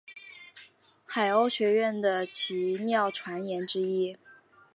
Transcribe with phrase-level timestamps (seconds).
[1.05, 4.17] 海鸥学园的奇妙传言之一。